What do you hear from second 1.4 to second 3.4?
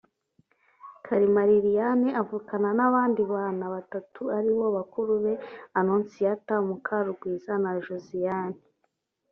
Liliane avukana n’abandi